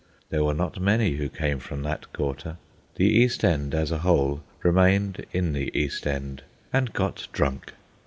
[0.31, 2.57] There were not many who came from that quarter.
[2.95, 6.41] The East End, as a whole, remained in the East End
[6.73, 7.73] and got drunk.